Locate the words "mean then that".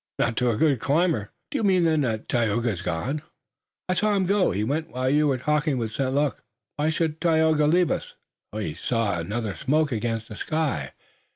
1.63-2.27